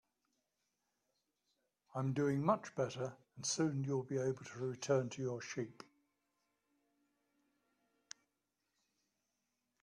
[1.93, 5.83] I'm doing much better, and soon you'll be able to return to your sheep.